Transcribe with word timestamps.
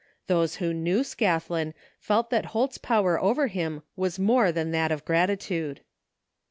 Those 0.25 0.55
who 0.55 0.73
knew 0.73 1.01
Scathlin 1.03 1.75
felt 1.99 2.31
that 2.31 2.45
Holt's 2.57 2.79
power 2.79 3.21
over 3.21 3.45
him 3.45 3.83
was 3.95 4.17
more 4.17 4.51
than 4.51 4.71
that 4.71 4.91
of 4.91 5.05
gratitude. 5.05 5.81